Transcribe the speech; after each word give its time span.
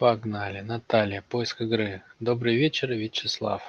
Погнали. 0.00 0.60
Наталья, 0.62 1.20
поиск 1.20 1.60
игры. 1.60 2.02
Добрый 2.20 2.56
вечер, 2.56 2.90
Вячеслав. 2.90 3.62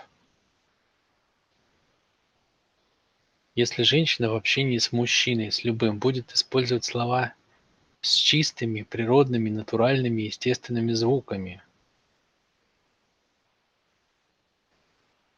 Если 3.54 3.84
женщина 3.84 4.32
в 4.32 4.36
общении 4.38 4.78
с 4.78 4.94
мужчиной, 4.94 5.52
с 5.52 5.66
любым, 5.66 6.00
будет 6.00 6.32
использовать 6.32 6.86
слова 6.86 7.34
с 8.00 8.14
чистыми, 8.14 8.84
природными, 8.84 9.50
натуральными, 9.50 10.22
естественными 10.22 10.94
звуками, 10.94 11.62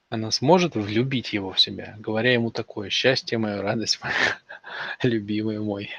она 0.09 0.29
сможет 0.29 0.75
влюбить 0.75 1.33
его 1.33 1.53
в 1.53 1.59
себя, 1.59 1.95
говоря 1.97 2.33
ему 2.33 2.51
такое 2.51 2.91
«счастье 2.91 3.39
мое, 3.39 3.63
радость 3.63 3.99
моя, 4.03 4.37
любимый 5.01 5.57
мой», 5.57 5.89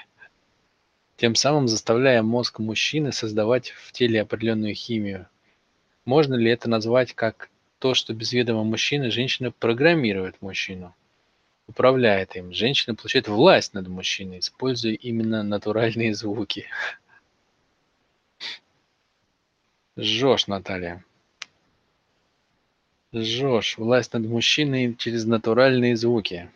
тем 1.17 1.35
самым 1.35 1.69
заставляя 1.69 2.23
мозг 2.23 2.59
мужчины 2.59 3.13
создавать 3.13 3.71
в 3.71 3.93
теле 3.93 4.21
определенную 4.23 4.75
химию. 4.75 5.29
Можно 6.05 6.35
ли 6.35 6.51
это 6.51 6.69
назвать 6.69 7.15
как 7.15 7.51
то, 7.79 7.95
что 7.95 8.15
без 8.15 8.33
ведома 8.33 8.65
мужчины 8.65 9.11
женщина 9.11 9.51
программирует 9.51 10.41
мужчину, 10.43 10.95
управляет 11.67 12.37
им. 12.37 12.53
Женщина 12.53 12.95
получает 12.95 13.29
власть 13.29 13.75
над 13.75 13.89
мужчиной, 13.89 14.41
используя 14.41 14.95
именно 14.95 15.43
натуральные 15.43 16.15
звуки. 16.15 16.67
Жжешь, 19.97 20.49
Наталья. 20.49 21.05
Жжешь. 23.15 23.79
Власть 23.79 24.13
над 24.13 24.27
мужчиной 24.27 24.95
через 24.97 25.25
натуральные 25.25 25.97
звуки. 25.97 26.51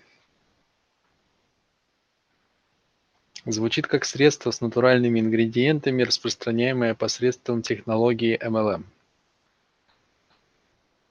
Звучит 3.51 3.87
как 3.87 4.05
средство 4.05 4.51
с 4.51 4.61
натуральными 4.61 5.21
ингредиентами, 5.21 6.03
распространяемое 6.03 6.95
посредством 6.95 7.63
технологии 7.63 8.39
MLM. 8.39 8.85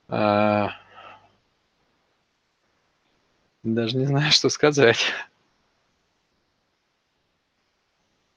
А... 0.07 0.69
Даже 3.63 3.97
не 3.97 4.05
знаю, 4.05 4.31
что 4.31 4.49
сказать. 4.49 5.03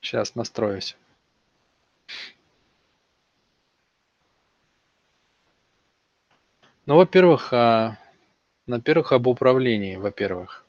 Сейчас 0.01 0.35
настроюсь. 0.35 0.97
Ну, 6.87 6.97
во-первых, 6.97 7.53
а, 7.53 7.99
во-первых, 8.67 9.13
об 9.13 9.27
управлении, 9.27 9.97
во-первых. 9.97 10.65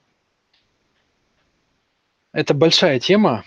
Это 2.34 2.54
большая 2.54 3.00
тема. 3.00 3.44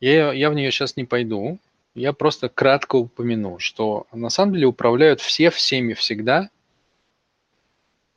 Я, 0.00 0.32
я 0.32 0.50
в 0.50 0.54
нее 0.54 0.70
сейчас 0.70 0.96
не 0.96 1.04
пойду. 1.04 1.58
Я 1.94 2.12
просто 2.12 2.48
кратко 2.48 2.96
упомяну, 2.96 3.58
что 3.58 4.06
на 4.12 4.30
самом 4.30 4.54
деле 4.54 4.66
управляют 4.66 5.20
все 5.20 5.50
всеми 5.50 5.94
всегда 5.94 6.50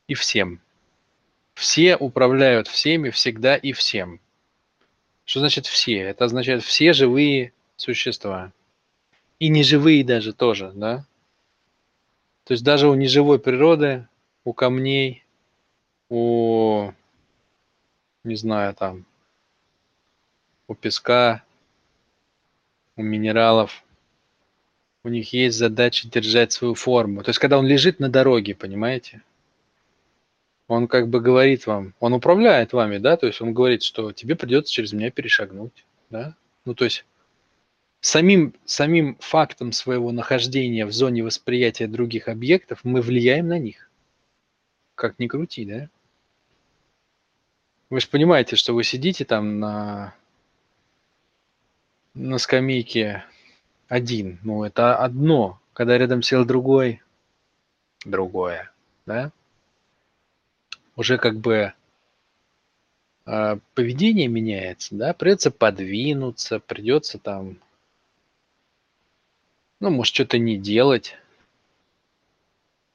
и 0.06 0.14
всем. 0.14 0.60
Все 1.54 1.96
управляют 1.96 2.68
всеми 2.68 3.10
всегда 3.10 3.56
и 3.56 3.72
всем. 3.72 4.20
Что 5.24 5.40
значит 5.40 5.66
все? 5.66 5.98
Это 5.98 6.26
означает 6.26 6.62
все 6.62 6.92
живые 6.92 7.52
существа. 7.76 8.52
И 9.40 9.48
неживые 9.48 10.04
даже 10.04 10.32
тоже, 10.32 10.70
да? 10.74 11.04
То 12.44 12.52
есть 12.52 12.62
даже 12.62 12.88
у 12.88 12.94
неживой 12.94 13.38
природы, 13.40 14.06
у 14.44 14.52
камней, 14.52 15.24
у, 16.08 16.92
не 18.24 18.36
знаю, 18.36 18.74
там, 18.74 19.04
у 20.68 20.74
песка, 20.74 21.42
у 22.96 23.02
минералов, 23.02 23.82
у 25.04 25.08
них 25.08 25.32
есть 25.32 25.58
задача 25.58 26.08
держать 26.08 26.52
свою 26.52 26.74
форму. 26.74 27.22
То 27.22 27.30
есть 27.30 27.40
когда 27.40 27.58
он 27.58 27.66
лежит 27.66 27.98
на 27.98 28.08
дороге, 28.08 28.54
понимаете? 28.54 29.22
Он 30.68 30.86
как 30.86 31.08
бы 31.08 31.20
говорит 31.20 31.66
вам, 31.66 31.92
он 32.00 32.12
управляет 32.12 32.72
вами, 32.72 32.98
да, 32.98 33.16
то 33.16 33.26
есть 33.26 33.40
он 33.40 33.52
говорит, 33.52 33.82
что 33.82 34.12
тебе 34.12 34.36
придется 34.36 34.72
через 34.72 34.92
меня 34.92 35.10
перешагнуть, 35.10 35.84
да. 36.08 36.34
Ну, 36.64 36.74
то 36.74 36.84
есть 36.84 37.04
самим, 38.00 38.54
самим 38.64 39.16
фактом 39.20 39.72
своего 39.72 40.12
нахождения 40.12 40.86
в 40.86 40.92
зоне 40.92 41.24
восприятия 41.24 41.88
других 41.88 42.28
объектов 42.28 42.80
мы 42.84 43.02
влияем 43.02 43.48
на 43.48 43.58
них. 43.58 43.90
Как 44.94 45.18
ни 45.18 45.26
крути, 45.26 45.64
да? 45.64 45.88
Вы 47.92 48.00
же 48.00 48.08
понимаете, 48.08 48.56
что 48.56 48.72
вы 48.72 48.84
сидите 48.84 49.26
там 49.26 49.60
на, 49.60 50.14
на 52.14 52.38
скамейке 52.38 53.22
один. 53.86 54.38
Ну, 54.42 54.64
это 54.64 54.96
одно. 54.96 55.60
Когда 55.74 55.98
рядом 55.98 56.22
сел 56.22 56.46
другой, 56.46 57.02
другое, 58.06 58.72
да? 59.04 59.30
Уже 60.96 61.18
как 61.18 61.36
бы 61.36 61.74
э, 63.26 63.56
поведение 63.74 64.26
меняется, 64.26 64.94
да? 64.94 65.12
Придется 65.12 65.50
подвинуться, 65.50 66.60
придется 66.60 67.18
там 67.18 67.58
ну, 69.80 69.90
может, 69.90 70.14
что-то 70.14 70.38
не 70.38 70.56
делать. 70.56 71.18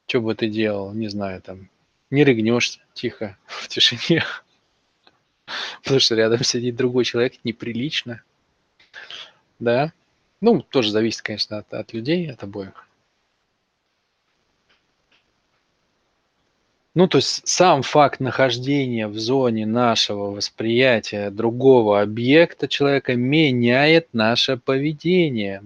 Что 0.07 0.21
бы 0.21 0.33
ты 0.33 0.49
делал, 0.49 0.91
не 0.91 1.07
знаю, 1.07 1.39
там, 1.43 1.69
не 2.09 2.23
рыгнешь 2.23 2.79
тихо, 2.95 3.37
в 3.45 3.67
тишине. 3.67 4.23
Потому 5.83 5.99
что 5.99 6.15
рядом 6.15 6.43
сидит 6.43 6.75
другой 6.75 7.05
человек, 7.05 7.33
неприлично. 7.43 8.21
Да? 9.59 9.91
Ну, 10.41 10.61
тоже 10.61 10.91
зависит, 10.91 11.21
конечно, 11.21 11.57
от, 11.57 11.73
от 11.73 11.93
людей, 11.93 12.31
от 12.31 12.43
обоих. 12.43 12.87
Ну, 16.93 17.07
то 17.07 17.19
есть 17.19 17.47
сам 17.47 17.83
факт 17.83 18.19
нахождения 18.19 19.07
в 19.07 19.19
зоне 19.19 19.67
нашего 19.67 20.31
восприятия 20.31 21.29
другого 21.29 22.01
объекта 22.01 22.67
человека 22.67 23.15
меняет 23.15 24.07
наше 24.13 24.57
поведение. 24.57 25.63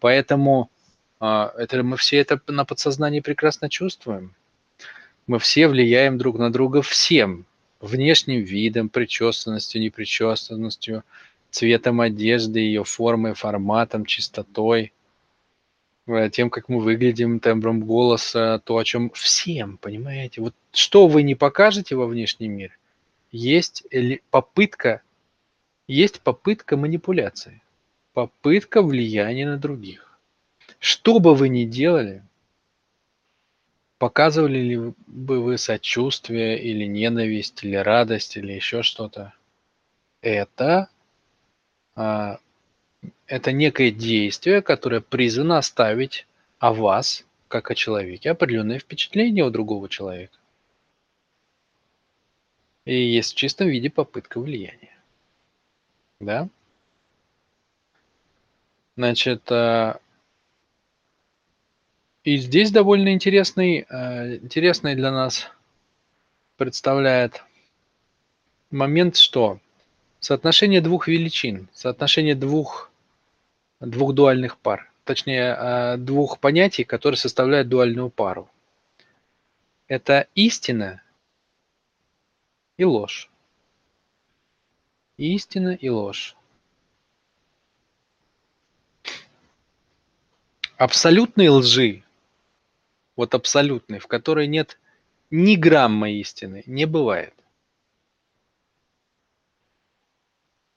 Поэтому 0.00 0.70
а, 1.18 1.52
это 1.58 1.82
мы 1.82 1.98
все 1.98 2.16
это 2.16 2.40
на 2.46 2.64
подсознании 2.64 3.20
прекрасно 3.20 3.68
чувствуем. 3.68 4.34
Мы 5.26 5.38
все 5.38 5.68
влияем 5.68 6.16
друг 6.16 6.38
на 6.38 6.50
друга 6.50 6.80
всем. 6.80 7.44
Внешним 7.80 8.42
видом, 8.42 8.88
причесанностью, 8.88 9.80
непричесанностью, 9.80 11.02
цветом 11.50 12.00
одежды, 12.00 12.60
ее 12.60 12.84
формой, 12.84 13.34
форматом, 13.34 14.04
чистотой, 14.04 14.92
э, 16.06 16.30
тем, 16.30 16.50
как 16.50 16.68
мы 16.68 16.80
выглядим, 16.80 17.40
тембром 17.40 17.80
голоса, 17.80 18.60
то, 18.64 18.76
о 18.76 18.84
чем 18.84 19.10
всем, 19.10 19.78
понимаете? 19.78 20.42
Вот 20.42 20.54
что 20.72 21.08
вы 21.08 21.22
не 21.22 21.34
покажете 21.34 21.96
во 21.96 22.06
внешний 22.06 22.48
мир, 22.48 22.78
есть 23.32 23.84
попытка, 24.30 25.02
есть 25.88 26.20
попытка 26.20 26.76
манипуляции 26.76 27.62
попытка 28.12 28.82
влияния 28.82 29.46
на 29.46 29.56
других. 29.56 30.18
Что 30.78 31.20
бы 31.20 31.34
вы 31.34 31.48
ни 31.48 31.64
делали, 31.64 32.22
показывали 34.00 34.58
ли 34.60 34.94
бы 35.06 35.42
вы 35.42 35.58
сочувствие 35.58 36.58
или 36.58 36.86
ненависть, 36.86 37.62
или 37.62 37.76
радость, 37.76 38.38
или 38.38 38.50
еще 38.54 38.82
что-то, 38.82 39.34
это, 40.22 40.88
а, 41.94 42.38
это 43.26 43.52
некое 43.52 43.90
действие, 43.90 44.62
которое 44.62 45.02
призвано 45.02 45.58
оставить 45.58 46.26
о 46.58 46.72
вас, 46.72 47.26
как 47.48 47.70
о 47.70 47.74
человеке, 47.74 48.30
определенное 48.30 48.78
впечатление 48.78 49.44
у 49.44 49.50
другого 49.50 49.86
человека. 49.90 50.38
И 52.86 52.94
есть 52.94 53.34
в 53.34 53.36
чистом 53.36 53.68
виде 53.68 53.90
попытка 53.90 54.40
влияния. 54.40 54.96
Да? 56.20 56.48
Значит, 58.96 59.42
э, 59.50 59.98
и 62.24 62.36
здесь 62.36 62.70
довольно 62.70 63.12
интересный, 63.12 63.86
э, 63.88 64.36
интересный 64.36 64.94
для 64.94 65.10
нас 65.10 65.50
представляет 66.56 67.42
момент, 68.70 69.16
что 69.16 69.58
соотношение 70.18 70.80
двух 70.80 71.08
величин, 71.08 71.68
соотношение 71.72 72.34
двух, 72.34 72.90
двух 73.80 74.12
дуальных 74.14 74.58
пар, 74.58 74.92
точнее 75.04 75.56
э, 75.58 75.96
двух 75.96 76.38
понятий, 76.38 76.84
которые 76.84 77.18
составляют 77.18 77.68
дуальную 77.68 78.10
пару. 78.10 78.50
Это 79.88 80.28
истина 80.34 81.02
и 82.76 82.84
ложь. 82.84 83.30
Истина 85.16 85.70
и 85.70 85.88
ложь. 85.88 86.36
абсолютной 90.80 91.48
лжи, 91.48 92.02
вот 93.20 93.34
абсолютной, 93.34 93.98
в 93.98 94.06
которой 94.06 94.46
нет 94.46 94.78
ни 95.30 95.54
грамма 95.54 96.10
истины, 96.10 96.62
не 96.64 96.86
бывает. 96.86 97.34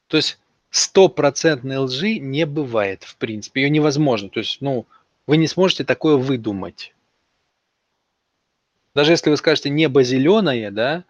То 0.08 0.18
есть 0.18 0.40
стопроцентной 0.70 1.78
лжи 1.78 2.20
не 2.20 2.46
бывает, 2.46 3.06
в 3.06 3.16
принципе. 3.16 3.62
Ее 3.62 3.70
невозможно. 3.70 4.28
То 4.28 4.42
есть, 4.42 4.60
ну, 4.60 4.86
вы 5.26 5.38
не 5.38 5.48
сможете 5.48 5.86
такое 5.86 6.18
выдумать. 6.18 6.94
Даже 8.94 9.14
если 9.14 9.30
вы 9.30 9.38
скажете 9.38 9.70
небо 9.70 10.04
зеленое, 10.04 10.70
да, 10.70 11.06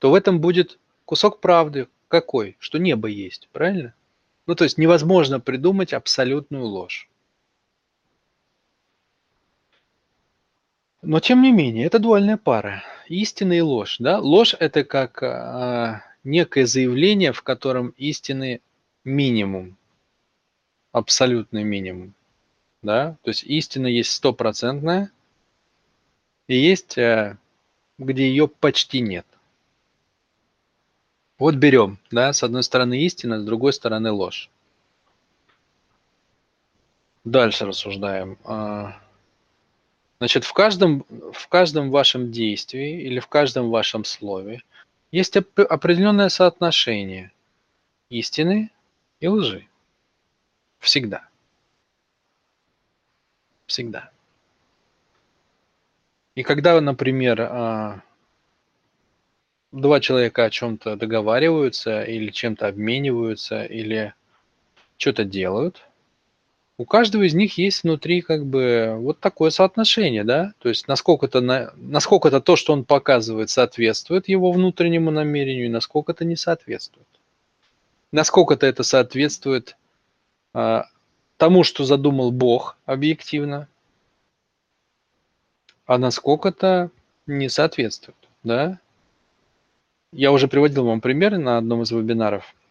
то 0.00 0.10
в 0.10 0.14
этом 0.14 0.40
будет 0.40 0.80
кусок 1.04 1.40
правды. 1.40 1.86
Какой? 2.08 2.56
Что 2.58 2.78
небо 2.78 3.06
есть, 3.06 3.48
правильно? 3.52 3.94
Ну, 4.46 4.56
то 4.56 4.64
есть 4.64 4.78
невозможно 4.78 5.38
придумать 5.38 5.92
абсолютную 5.92 6.64
ложь. 6.64 7.08
Но 11.02 11.20
тем 11.20 11.42
не 11.42 11.52
менее, 11.52 11.86
это 11.86 11.98
дуальная 11.98 12.36
пара. 12.36 12.82
Истина 13.08 13.52
и 13.52 13.60
ложь. 13.60 13.96
Да? 13.98 14.18
Ложь– 14.18 14.54
это 14.58 14.84
как 14.84 15.22
а, 15.22 16.02
некое 16.24 16.66
заявление, 16.66 17.32
в 17.32 17.42
котором 17.42 17.90
истины 17.96 18.60
минимум, 19.04 19.76
абсолютный 20.92 21.62
минимум. 21.62 22.14
Да? 22.82 23.16
То 23.22 23.30
есть 23.30 23.44
истина 23.44 23.86
есть 23.86 24.12
стопроцентная, 24.12 25.10
и 26.48 26.56
есть, 26.56 26.98
а, 26.98 27.36
где 27.98 28.28
ее 28.28 28.48
почти 28.48 29.00
нет. 29.00 29.26
Вот 31.38 31.54
берем, 31.56 31.98
да, 32.10 32.32
с 32.32 32.42
одной 32.42 32.62
стороны 32.62 33.02
истина, 33.02 33.38
с 33.38 33.44
другой 33.44 33.74
стороны 33.74 34.10
ложь. 34.10 34.48
Дальше 37.24 37.66
рассуждаем. 37.66 38.38
Значит, 40.18 40.44
в 40.44 40.52
каждом, 40.52 41.04
в 41.32 41.48
каждом 41.48 41.90
вашем 41.90 42.30
действии 42.32 43.02
или 43.02 43.20
в 43.20 43.26
каждом 43.26 43.70
вашем 43.70 44.04
слове 44.04 44.62
есть 45.12 45.36
определенное 45.36 46.30
соотношение 46.30 47.32
истины 48.08 48.70
и 49.20 49.28
лжи. 49.28 49.66
Всегда. 50.78 51.28
Всегда. 53.66 54.10
И 56.34 56.42
когда, 56.42 56.80
например, 56.80 57.40
а, 57.40 58.02
два 59.72 60.00
человека 60.00 60.44
о 60.44 60.50
чем-то 60.50 60.96
договариваются 60.96 62.02
или 62.02 62.30
чем-то 62.30 62.68
обмениваются 62.68 63.64
или 63.64 64.14
что-то 64.96 65.24
делают, 65.24 65.82
у 66.78 66.84
каждого 66.84 67.22
из 67.22 67.34
них 67.34 67.56
есть 67.56 67.82
внутри 67.82 68.20
как 68.20 68.44
бы 68.44 68.96
вот 68.98 69.18
такое 69.18 69.50
соотношение, 69.50 70.24
да, 70.24 70.52
то 70.58 70.68
есть 70.68 70.88
насколько-то, 70.88 71.40
на, 71.40 71.72
насколько-то 71.76 72.40
то, 72.40 72.56
что 72.56 72.74
он 72.74 72.84
показывает, 72.84 73.48
соответствует 73.48 74.28
его 74.28 74.52
внутреннему 74.52 75.10
намерению, 75.10 75.66
и 75.66 75.70
насколько-то 75.70 76.24
не 76.24 76.36
соответствует. 76.36 77.06
Насколько-то 78.12 78.66
это 78.66 78.82
соответствует 78.82 79.76
а, 80.52 80.86
тому, 81.38 81.64
что 81.64 81.84
задумал 81.84 82.30
Бог 82.30 82.76
объективно, 82.84 83.68
а 85.86 85.96
насколько-то 85.96 86.90
не 87.26 87.48
соответствует, 87.48 88.18
да. 88.42 88.78
Я 90.12 90.30
уже 90.30 90.46
приводил 90.46 90.84
вам 90.84 91.00
пример 91.00 91.38
на 91.38 91.56
одном 91.56 91.82
из 91.82 91.90
вебинаров– 91.90 92.54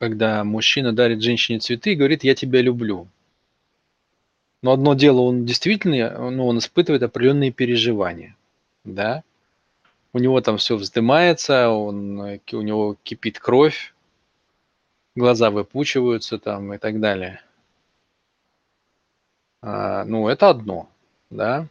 когда 0.00 0.44
мужчина 0.44 0.94
дарит 0.94 1.22
женщине 1.22 1.58
цветы 1.58 1.92
и 1.92 1.94
говорит 1.94 2.24
«я 2.24 2.34
тебя 2.34 2.62
люблю». 2.62 3.06
Но 4.62 4.72
одно 4.72 4.94
дело, 4.94 5.20
он 5.20 5.44
действительно, 5.44 6.30
ну, 6.30 6.46
он 6.46 6.58
испытывает 6.58 7.02
определенные 7.02 7.52
переживания, 7.52 8.34
да, 8.84 9.22
у 10.12 10.18
него 10.18 10.40
там 10.40 10.56
все 10.56 10.76
вздымается, 10.76 11.68
он, 11.68 12.18
у 12.18 12.60
него 12.62 12.96
кипит 13.02 13.38
кровь, 13.38 13.94
глаза 15.14 15.50
выпучиваются 15.50 16.38
там 16.38 16.72
и 16.74 16.78
так 16.78 16.98
далее. 16.98 17.42
А, 19.62 20.04
ну, 20.06 20.28
это 20.28 20.48
одно, 20.48 20.88
да. 21.28 21.66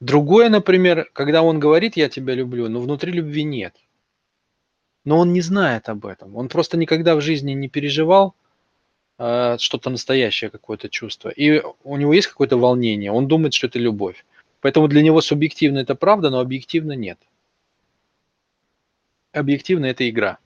Другое, 0.00 0.50
например, 0.50 1.08
когда 1.14 1.42
он 1.42 1.58
говорит 1.58 1.96
«я 1.96 2.10
тебя 2.10 2.34
люблю», 2.34 2.68
но 2.68 2.80
внутри 2.80 3.10
любви 3.10 3.42
нет– 3.42 3.74
но 5.04 5.18
он 5.18 5.32
не 5.32 5.40
знает 5.40 5.88
об 5.88 6.06
этом. 6.06 6.36
Он 6.36 6.48
просто 6.48 6.76
никогда 6.76 7.16
в 7.16 7.20
жизни 7.20 7.52
не 7.52 7.68
переживал 7.68 8.34
э, 9.18 9.56
что-то 9.58 9.90
настоящее, 9.90 10.50
какое-то 10.50 10.88
чувство. 10.88 11.28
И 11.28 11.62
у 11.84 11.96
него 11.96 12.12
есть 12.12 12.28
какое-то 12.28 12.56
волнение, 12.56 13.10
он 13.10 13.28
думает, 13.28 13.54
что 13.54 13.66
это 13.66 13.78
любовь. 13.78 14.24
Поэтому 14.60 14.86
для 14.88 15.02
него 15.02 15.20
субъективно 15.20 15.78
это 15.80 15.94
правда, 15.94 16.30
но 16.30 16.38
объективно 16.38 16.92
нет. 16.92 17.18
Объективно 19.32 19.86
это 19.86 20.08
игра. 20.08 20.38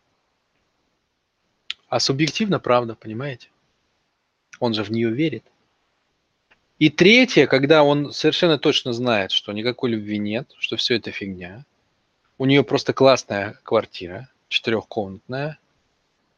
А 1.89 2.01
субъективно 2.01 2.59
правда, 2.59 2.95
понимаете? 2.95 3.49
Он 4.59 4.73
же 4.75 4.83
в 4.83 4.91
нее 4.91 5.11
верит. 5.11 5.45
И 6.79 6.91
третье, 6.91 7.47
когда 7.47 7.83
он 7.83 8.13
совершенно 8.13 8.59
точно 8.59 8.93
знает, 8.93 9.31
что 9.33 9.53
никакой 9.53 9.91
любви 9.91 10.19
нет, 10.19 10.55
что 10.59 10.77
все 10.77 10.97
это 10.97 11.11
фигня, 11.11 11.65
у 12.39 12.45
нее 12.45 12.63
просто 12.65 12.93
классная 12.93 13.59
квартира, 13.63 14.29
четырехкомнатная, 14.49 15.59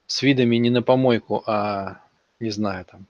с 0.07 0.23
видами 0.23 0.57
не 0.57 0.71
на 0.71 0.83
помойку, 0.83 1.43
а, 1.47 2.01
не 2.41 2.51
знаю, 2.51 2.85
там, 2.85 3.07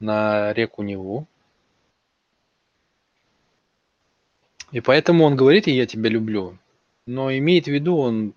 на 0.00 0.52
реку 0.52 0.82
Неву. 0.82 1.26
И 4.72 4.80
поэтому 4.80 5.24
он 5.24 5.36
говорит, 5.36 5.66
я 5.66 5.86
тебя 5.86 6.10
люблю, 6.10 6.58
но 7.06 7.32
имеет 7.32 7.66
в 7.66 7.68
виду 7.68 7.96
он 7.96 8.34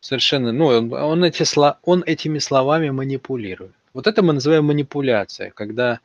совершенно, 0.00 0.52
ну, 0.52 0.66
он, 0.66 0.92
он, 0.92 1.24
эти, 1.24 1.44
он 1.82 2.04
этими 2.06 2.38
словами 2.38 2.90
манипулирует. 2.90 3.74
Вот 3.92 4.06
это 4.06 4.22
мы 4.22 4.34
называем 4.34 4.66
манипуляция, 4.66 5.50
когда 5.50 6.00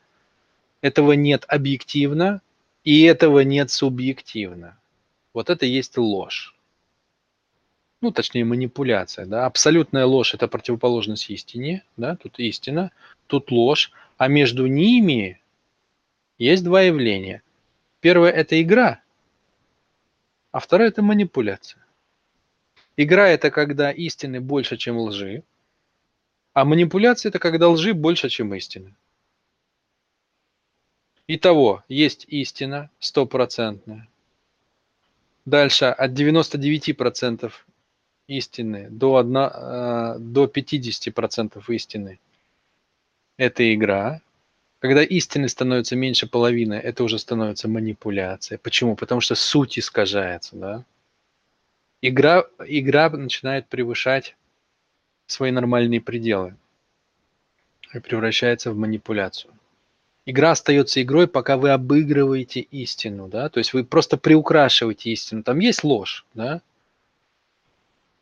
этого 0.80 1.12
нет 1.12 1.44
объективно 1.46 2.40
и 2.82 3.02
этого 3.02 3.40
нет 3.40 3.70
субъективно. 3.70 4.78
Вот 5.32 5.50
это 5.50 5.66
есть 5.66 5.96
ложь 5.96 6.51
ну, 8.02 8.10
точнее, 8.10 8.44
манипуляция, 8.44 9.26
да, 9.26 9.46
абсолютная 9.46 10.06
ложь– 10.06 10.34
это 10.34 10.48
противоположность 10.48 11.30
истине, 11.30 11.84
да, 11.96 12.16
тут 12.16 12.38
истина, 12.40 12.90
тут 13.28 13.52
ложь, 13.52 13.92
а 14.18 14.26
между 14.26 14.66
ними 14.66 15.40
есть 16.36 16.64
два 16.64 16.82
явления. 16.82 17.42
Первое– 18.00 18.30
это 18.32 18.60
игра, 18.60 19.00
а 20.50 20.58
второе– 20.58 20.88
это 20.90 21.00
манипуляция. 21.00 21.86
Игра– 22.96 23.28
это 23.30 23.52
когда 23.52 23.92
истины 23.92 24.40
больше, 24.40 24.76
чем 24.76 24.98
лжи, 24.98 25.44
а 26.52 26.64
манипуляция– 26.64 27.28
это 27.30 27.38
когда 27.38 27.68
лжи 27.68 27.94
больше, 27.94 28.28
чем 28.28 28.52
истины. 28.54 28.94
Итого, 31.28 31.84
есть 31.88 32.24
истина 32.26 32.90
стопроцентная. 32.98 34.08
Дальше 35.44 35.84
от 35.86 36.10
99% 36.10 37.52
истины 38.38 38.88
до, 38.90 39.16
1, 39.16 39.36
э, 39.36 40.16
до 40.18 40.46
50% 40.46 41.62
истины– 41.68 42.18
это 43.36 43.74
игра. 43.74 44.20
Когда 44.78 45.02
истины 45.02 45.48
становится 45.48 45.96
меньше 45.96 46.26
половины, 46.26 46.74
это 46.74 47.04
уже 47.04 47.18
становится 47.18 47.68
манипуляция. 47.68 48.58
Почему? 48.58 48.96
Потому 48.96 49.20
что 49.20 49.34
суть 49.34 49.78
искажается. 49.78 50.56
Да? 50.56 50.84
Игра, 52.02 52.44
игра 52.66 53.10
начинает 53.10 53.68
превышать 53.68 54.36
свои 55.26 55.50
нормальные 55.50 56.00
пределы 56.00 56.56
и 57.94 58.00
превращается 58.00 58.72
в 58.72 58.76
манипуляцию. 58.76 59.52
Игра 60.24 60.52
остается 60.52 61.02
игрой, 61.02 61.26
пока 61.26 61.56
вы 61.56 61.70
обыгрываете 61.70 62.60
истину, 62.60 63.26
да, 63.28 63.48
то 63.48 63.58
есть 63.58 63.72
вы 63.72 63.82
просто 63.84 64.16
приукрашиваете 64.16 65.10
истину. 65.10 65.42
Там 65.42 65.58
есть 65.58 65.82
ложь, 65.82 66.24
да, 66.32 66.60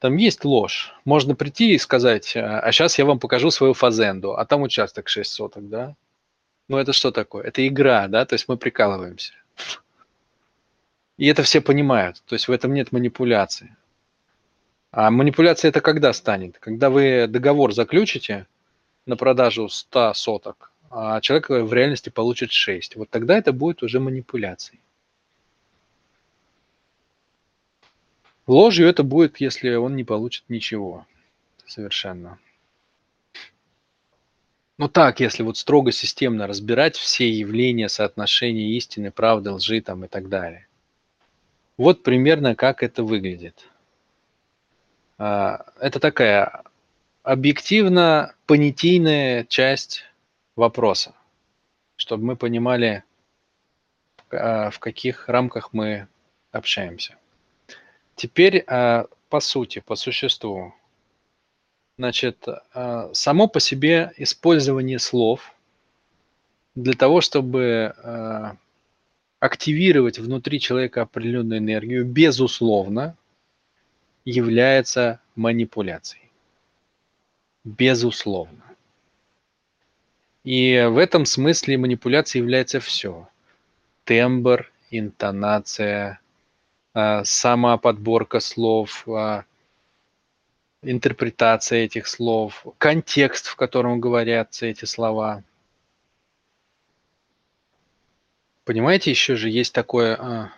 там 0.01 0.17
есть 0.17 0.45
ложь. 0.45 0.95
Можно 1.05 1.35
прийти 1.35 1.75
и 1.75 1.79
сказать, 1.79 2.35
а 2.35 2.73
сейчас 2.73 2.99
я 2.99 3.05
вам 3.05 3.19
покажу 3.19 3.51
свою 3.51 3.75
фазенду, 3.75 4.35
а 4.35 4.45
там 4.47 4.63
участок 4.63 5.09
6 5.09 5.31
соток, 5.31 5.69
да? 5.69 5.95
Ну 6.69 6.79
это 6.79 6.93
что 6.93 7.11
такое? 7.11 7.45
Это 7.45 7.67
игра, 7.69 8.09
да? 8.09 8.25
То 8.25 8.35
есть 8.35 8.49
мы 8.49 8.57
прикалываемся. 8.57 9.35
И 11.19 11.27
это 11.27 11.43
все 11.43 11.61
понимают. 11.61 12.23
То 12.27 12.35
есть 12.35 12.49
в 12.49 12.53
этом 12.53 12.73
нет 12.73 12.93
манипуляции. 12.93 13.77
А 14.91 15.11
манипуляция 15.11 15.69
это 15.69 15.83
когда 15.83 16.13
станет? 16.15 16.59
Когда 16.59 16.89
вы 16.89 17.27
договор 17.29 17.75
заключите 17.75 18.47
на 19.05 19.17
продажу 19.17 19.69
100 19.69 20.15
соток, 20.15 20.73
а 20.91 21.21
человек 21.21 21.51
в 21.51 21.73
реальности 21.75 22.09
получит 22.09 22.53
6. 22.53 22.97
Вот 22.97 23.11
тогда 23.11 23.37
это 23.37 23.53
будет 23.53 23.83
уже 23.83 24.01
манипуляцией. 24.01 24.81
Ложью 28.51 28.89
это 28.89 29.05
будет, 29.05 29.41
если 29.41 29.77
он 29.77 29.95
не 29.95 30.03
получит 30.03 30.43
ничего 30.49 31.07
совершенно. 31.67 32.41
Ну 34.77 34.89
так, 34.89 35.21
если 35.21 35.45
вот 35.45 35.57
строго 35.57 35.93
системно 35.93 36.49
разбирать 36.49 36.97
все 36.97 37.31
явления, 37.31 37.89
соотношения 37.89 38.77
истины, 38.77 39.13
правды, 39.13 39.53
лжи 39.53 39.81
там 39.81 40.05
и 40.05 40.09
так 40.09 40.29
далее. 40.29 40.67
Вот 41.77 42.03
примерно 42.03 42.57
как 42.57 42.83
это 42.83 43.05
выглядит. 43.05 43.69
А, 45.17 45.67
это 45.79 46.01
такая 46.01 46.65
объективно 47.23 48.35
понятийная 48.47 49.45
часть 49.45 50.03
вопроса, 50.57 51.15
чтобы 51.95 52.25
мы 52.25 52.35
понимали, 52.35 53.05
а, 54.33 54.71
в 54.71 54.81
каких 54.81 55.29
рамках 55.29 55.73
мы 55.73 56.09
общаемся. 56.51 57.17
Теперь 58.21 58.63
а, 58.67 59.07
по 59.31 59.41
сути, 59.41 59.79
по 59.79 59.97
существу. 59.97 60.75
Значит, 61.97 62.47
а, 62.75 63.09
само 63.15 63.49
по 63.49 63.61
себе 63.61 64.13
использование 64.19 64.99
слов 64.99 65.55
для 66.75 66.93
того, 66.93 67.23
чтобы 67.23 67.95
активировать 69.39 70.19
внутри 70.19 70.61
человека 70.61 71.01
определенную 71.01 71.61
энергию, 71.61 72.05
безусловно, 72.05 73.17
является 74.27 75.21
манипуляцией. 75.35 76.31
Безусловно. 77.65 78.65
И 80.45 80.87
в 80.91 80.99
этом 80.99 81.25
смысле 81.25 81.79
манипуляцией 81.79 82.43
является 82.43 82.81
все. 82.81 83.31
Тембр, 84.05 84.71
интонация, 84.91 86.17
а, 86.17 86.20
сама 86.93 87.79
подборка 87.79 88.41
слов, 88.41 89.07
а, 89.09 89.45
интерпретация 90.83 91.85
этих 91.85 92.07
слов, 92.07 92.67
контекст, 92.79 93.47
в 93.47 93.57
котором 93.57 94.01
говорятся 94.01 94.67
эти 94.67 94.87
слова. 94.87 95.45
Понимаете, 98.65 99.11
еще 99.11 99.37
же 99.37 99.51
есть 99.51 99.73
такое, 99.73 100.17
а, 100.17 100.53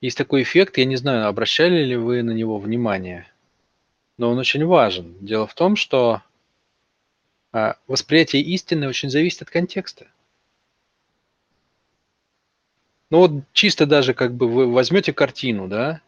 есть 0.00 0.18
такой 0.18 0.42
эффект, 0.42 0.78
я 0.78 0.84
не 0.84 0.96
знаю, 0.96 1.26
обращали 1.26 1.84
ли 1.84 1.96
вы 1.96 2.22
на 2.22 2.32
него 2.32 2.58
внимание, 2.58 3.26
но 4.18 4.30
он 4.30 4.38
очень 4.38 4.64
важен. 4.64 5.16
Дело 5.20 5.46
в 5.46 5.54
том, 5.54 5.76
что 5.76 6.22
восприятие 7.86 8.42
истины 8.42 8.88
очень 8.88 9.10
зависит 9.10 9.42
от 9.42 9.50
контекста. 9.50 10.06
Ну 13.12 13.18
вот 13.18 13.32
чисто 13.52 13.84
даже 13.84 14.14
как 14.14 14.32
бы 14.32 14.48
вы 14.48 14.72
возьмете 14.72 15.12
картину, 15.12 15.68
да, 15.68 16.00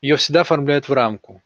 ее 0.00 0.14
всегда 0.14 0.42
оформляют 0.42 0.88
в 0.88 0.92
рамку. 0.92 1.42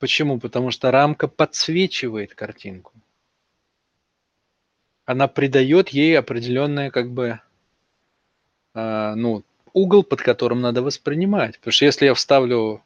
Почему? 0.00 0.40
Потому 0.40 0.72
что 0.72 0.90
рамка 0.90 1.28
подсвечивает 1.28 2.34
картинку. 2.34 2.94
Она 5.04 5.28
придает 5.28 5.90
ей 5.90 6.18
определенное 6.18 6.90
как 6.90 7.12
бы, 7.12 7.38
э, 8.74 9.14
ну, 9.14 9.44
угол, 9.72 10.02
под 10.02 10.20
которым 10.22 10.60
надо 10.60 10.82
воспринимать. 10.82 11.58
Потому 11.58 11.72
что 11.72 11.84
если 11.84 12.06
я 12.06 12.14
вставлю 12.14 12.82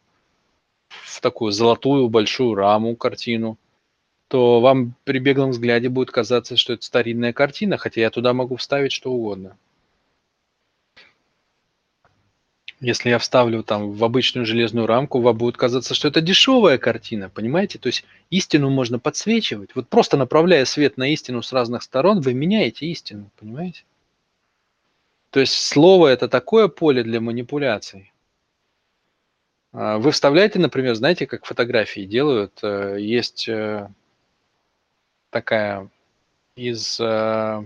в 0.90 1.18
такую 1.22 1.50
золотую 1.50 2.10
большую 2.10 2.56
раму 2.56 2.94
картину, 2.94 3.56
то 4.32 4.62
вам 4.62 4.94
при 5.04 5.18
беглом 5.18 5.50
взгляде 5.50 5.90
будет 5.90 6.10
казаться, 6.10 6.56
что 6.56 6.72
это 6.72 6.82
старинная 6.86 7.34
картина, 7.34 7.76
хотя 7.76 8.00
я 8.00 8.08
туда 8.08 8.32
могу 8.32 8.56
вставить 8.56 8.90
что 8.90 9.12
угодно. 9.12 9.58
Если 12.80 13.10
я 13.10 13.18
вставлю 13.18 13.62
там 13.62 13.92
в 13.92 14.02
обычную 14.02 14.46
железную 14.46 14.86
рамку, 14.86 15.20
вам 15.20 15.36
будет 15.36 15.58
казаться, 15.58 15.92
что 15.92 16.08
это 16.08 16.22
дешевая 16.22 16.78
картина, 16.78 17.28
понимаете? 17.28 17.78
То 17.78 17.88
есть 17.88 18.06
истину 18.30 18.70
можно 18.70 18.98
подсвечивать. 18.98 19.74
Вот 19.74 19.88
просто 19.88 20.16
направляя 20.16 20.64
свет 20.64 20.96
на 20.96 21.12
истину 21.12 21.42
с 21.42 21.52
разных 21.52 21.82
сторон, 21.82 22.22
вы 22.22 22.32
меняете 22.32 22.86
истину, 22.86 23.28
понимаете? 23.38 23.84
То 25.28 25.40
есть 25.40 25.52
слово 25.52 26.06
это 26.06 26.26
такое 26.26 26.68
поле 26.68 27.02
для 27.02 27.20
манипуляций. 27.20 28.10
А, 29.74 29.98
вы 29.98 30.10
вставляете, 30.10 30.58
например, 30.58 30.94
знаете, 30.94 31.26
как 31.26 31.44
фотографии 31.44 32.06
делают, 32.06 32.60
э, 32.62 32.96
есть 32.98 33.46
э, 33.46 33.90
такая 35.32 35.88
из, 36.54 37.00
э, 37.00 37.62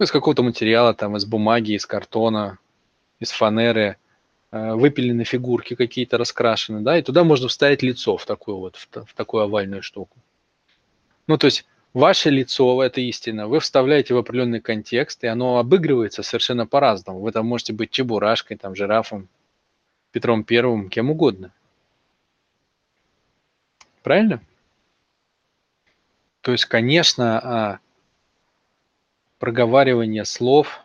из 0.00 0.10
какого-то 0.10 0.42
материала, 0.42 0.94
там, 0.94 1.16
из 1.16 1.24
бумаги, 1.24 1.72
из 1.72 1.86
картона, 1.86 2.58
из 3.20 3.30
фанеры, 3.30 3.98
э, 4.50 4.72
выпилены 4.72 5.24
фигурки 5.24 5.74
какие-то 5.74 6.18
раскрашены, 6.18 6.80
да, 6.80 6.98
и 6.98 7.02
туда 7.02 7.22
можно 7.22 7.46
вставить 7.46 7.82
лицо 7.82 8.16
в 8.16 8.24
такую 8.24 8.56
вот, 8.56 8.76
в, 8.76 8.88
в 9.04 9.14
такую 9.14 9.44
овальную 9.44 9.82
штуку. 9.82 10.16
Ну, 11.26 11.36
то 11.36 11.46
есть 11.46 11.66
ваше 11.92 12.30
лицо, 12.30 12.82
это 12.82 13.00
истина, 13.02 13.46
вы 13.46 13.60
вставляете 13.60 14.14
в 14.14 14.18
определенный 14.18 14.60
контекст, 14.60 15.22
и 15.24 15.26
оно 15.26 15.58
обыгрывается 15.58 16.22
совершенно 16.22 16.66
по-разному. 16.66 17.20
Вы 17.20 17.32
там 17.32 17.46
можете 17.46 17.74
быть 17.74 17.90
чебурашкой, 17.90 18.56
там, 18.56 18.74
жирафом, 18.74 19.28
Петром 20.10 20.44
Первым, 20.44 20.88
кем 20.88 21.10
угодно. 21.10 21.52
Правильно? 24.02 24.40
То 26.44 26.52
есть, 26.52 26.66
конечно, 26.66 27.38
а, 27.38 27.78
проговаривание 29.38 30.26
слов 30.26 30.84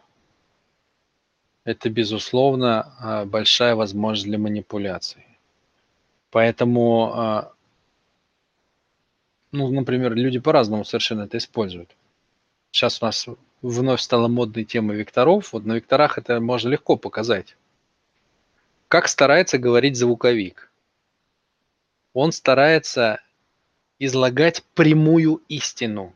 –это, 1.66 1.89
безусловно, 1.89 2.96
а, 2.98 3.25
большая 3.25 3.75
возможность 3.75 4.25
для 4.25 4.38
манипуляции. 4.38 5.25
Поэтому, 6.32 7.12
а, 7.13 7.54
ну, 9.51 9.70
например, 9.70 10.16
люди 10.16 10.39
по-разному 10.39 10.86
совершенно 10.86 11.24
это 11.24 11.38
используют. 11.38 11.94
Сейчас 12.72 13.01
у 13.01 13.06
нас 13.06 13.28
вновь 13.62 14.00
стала 14.00 14.30
модной 14.30 14.63
тема 14.63 14.94
векторов. 14.94 15.51
Вот 15.51 15.66
на 15.66 15.74
векторах 15.74 16.18
это 16.18 16.39
можно 16.39 16.70
легко 16.70 16.96
показать. 16.96 17.58
Как 18.88 19.10
старается 19.10 19.58
говорить 19.58 19.98
звуковик? 19.98 20.72
Он 22.13 22.32
старается 22.32 23.20
излагать 24.00 24.63
прямую 24.74 25.41
истину. 25.50 26.15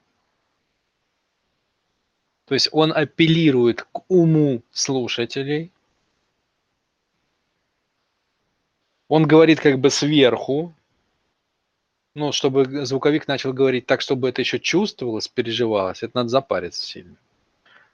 То 2.46 2.56
есть 2.56 2.70
он 2.72 2.92
апеллирует 2.94 3.84
к 3.84 4.10
уму 4.10 4.64
слушателей. 4.72 5.72
Он 9.08 9.28
говорит 9.28 9.60
как 9.60 9.80
бы 9.80 9.90
сверху, 9.90 10.74
ну, 12.16 12.32
чтобы 12.32 12.86
звуковик 12.86 13.28
начал 13.28 13.54
говорить 13.54 13.86
так, 13.86 14.02
чтобы 14.02 14.30
это 14.30 14.42
еще 14.42 14.60
чувствовалось, 14.60 15.28
переживалось, 15.28 16.04
это 16.04 16.18
надо 16.18 16.30
запариться 16.30 16.84
сильно. 16.84 17.16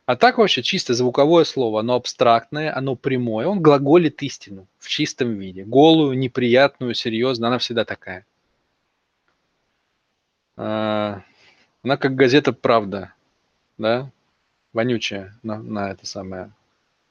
А 0.05 0.15
так 0.15 0.37
вообще 0.39 0.63
чисто 0.63 0.93
звуковое 0.93 1.43
слово, 1.43 1.81
оно 1.81 1.95
абстрактное, 1.95 2.75
оно 2.75 2.95
прямое, 2.95 3.47
он 3.47 3.61
глаголит 3.61 4.21
истину 4.23 4.67
в 4.79 4.87
чистом 4.87 5.35
виде. 5.35 5.63
Голую, 5.63 6.17
неприятную, 6.17 6.95
серьезную, 6.95 7.49
она 7.49 7.59
всегда 7.59 7.85
такая. 7.85 8.25
А, 10.61 11.21
она 11.83 11.95
как 11.95 12.15
газета 12.15 12.51
«Правда», 12.51 13.13
да, 13.77 14.11
вонючая 14.73 15.33
на, 15.41 15.63
на 15.63 15.89
это 15.89 16.05
самое, 16.05 16.51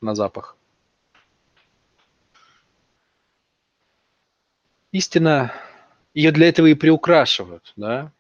на 0.03 0.15
запах. 0.15 0.55
Истина, 4.93 5.51
ее 6.13 6.31
для 6.31 6.51
этого 6.51 6.67
и 6.67 6.75
приукрашивают, 6.75 7.73
да. 7.77 8.13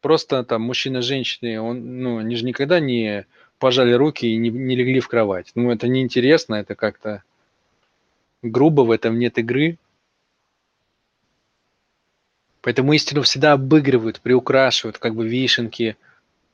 Просто 0.00 0.42
там 0.42 0.62
мужчина, 0.62 1.02
женщины, 1.02 1.60
он, 1.60 2.02
ну, 2.02 2.18
они 2.18 2.34
же 2.34 2.44
никогда 2.44 2.80
не 2.80 3.26
пожали 3.60 3.92
руки 3.92 4.26
и 4.26 4.36
не, 4.36 4.48
не 4.48 4.74
легли 4.74 4.98
в 4.98 5.06
кровать. 5.06 5.52
Ну, 5.54 5.70
это 5.70 5.86
неинтересно, 5.86 6.56
это 6.56 6.74
как-то 6.74 7.22
грубо, 8.42 8.80
в 8.80 8.90
этом 8.90 9.20
нет 9.20 9.38
игры. 9.38 9.78
Поэтому 12.62 12.92
истину 12.92 13.22
всегда 13.22 13.52
обыгрывают, 13.52 14.20
приукрашивают, 14.20 14.98
как 14.98 15.14
бы 15.14 15.26
вишенки 15.26 15.96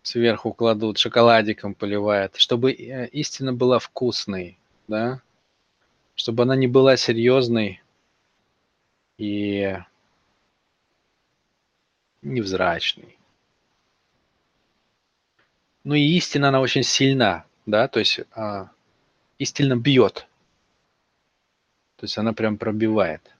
сверху 0.02 0.52
кладут, 0.52 0.98
шоколадиком 0.98 1.74
поливают, 1.74 2.36
чтобы 2.36 2.72
э, 2.72 3.08
истина 3.08 3.52
была 3.52 3.80
вкусной, 3.80 4.56
да, 4.86 5.20
чтобы 6.14 6.44
она 6.44 6.54
не 6.54 6.68
была 6.68 6.96
серьезной 6.96 7.82
и 9.18 9.76
невзрачной. 12.22 13.18
Ну 15.82 15.94
и 15.94 16.16
истина, 16.16 16.48
она 16.48 16.60
очень 16.60 16.82
сильна, 16.82 17.44
да, 17.64 17.88
то 17.88 17.98
есть 18.00 18.20
а, 18.32 18.70
истина 19.38 19.76
бьет, 19.76 20.26
то 21.96 22.04
есть 22.04 22.18
она 22.18 22.32
прям 22.32 22.58
пробивает. 22.58 23.35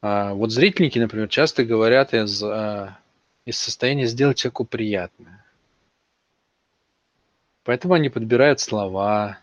А, 0.00 0.34
вот 0.34 0.52
зрительники, 0.52 0.98
например, 0.98 1.28
часто 1.28 1.64
говорят 1.64 2.14
из, 2.14 2.42
а, 2.42 2.98
из 3.44 3.58
состояния 3.58 4.06
сделать 4.06 4.36
человеку 4.38 4.64
приятное. 4.64 5.44
Поэтому 7.64 7.94
они 7.94 8.08
подбирают 8.08 8.60
слова, 8.60 9.38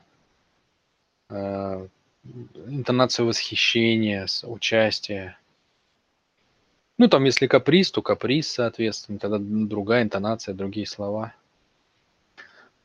а, 1.30 1.88
интонацию 2.68 3.28
восхищения, 3.28 4.28
участия. 4.44 5.38
Ну, 6.98 7.10
там, 7.10 7.26
если 7.26 7.48
каприз, 7.48 7.92
то 7.92 8.02
каприз, 8.02 8.48
соответственно, 8.48 9.20
тогда 9.20 9.38
другая 9.40 10.04
интонация, 10.04 10.56
другие 10.56 10.88
слова. 10.88 11.34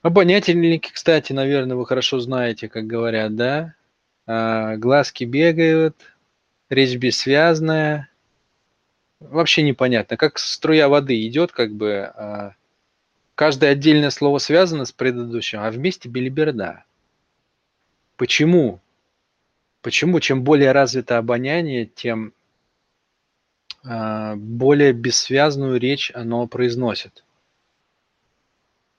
Обонятельники, 0.03 0.91
кстати, 0.93 1.33
наверное, 1.33 1.77
вы 1.77 1.87
хорошо 1.87 2.19
знаете, 2.19 2.69
как 2.69 2.87
говорят, 2.87 3.37
да? 3.37 3.75
глазки 4.27 5.25
бегают, 5.25 5.97
речь 6.71 6.97
бессвязная, 6.97 8.09
вообще 9.19 9.63
непонятно, 9.63 10.17
как 10.17 10.39
струя 10.39 10.89
воды 10.89 11.27
идет, 11.27 11.53
как 11.53 11.73
бы 11.73 12.11
а, 12.15 12.55
каждое 13.35 13.73
отдельное 13.73 14.11
слово 14.11 14.39
связано 14.39 14.85
с 14.87 14.93
предыдущим, 14.93 15.61
а 15.61 15.71
вместе 15.71 16.09
белиберда. 16.09 16.85
Почему? 18.17 18.81
Почему? 19.83 20.21
Чем 20.21 20.45
более 20.45 20.73
развито 20.73 21.19
обоняние, 21.19 21.87
тем 21.87 22.33
а, 23.85 24.37
более 24.37 24.93
бессвязную 24.93 25.79
речь 25.79 26.13
оно 26.15 26.47
произносит. 26.47 27.25